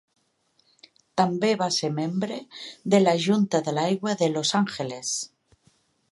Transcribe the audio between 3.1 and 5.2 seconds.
Junta de l'Aigua de Los Angeles.